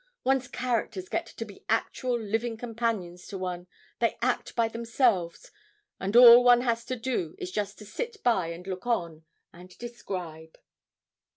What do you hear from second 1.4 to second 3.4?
be actual living companions to